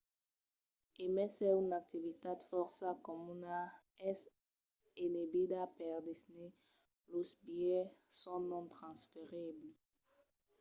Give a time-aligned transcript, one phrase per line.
[1.03, 3.57] e mai s’es una activitat fòrça comuna
[4.11, 4.19] es
[5.05, 6.49] enebida per disney:
[7.11, 9.77] los bilhets son non-transferibles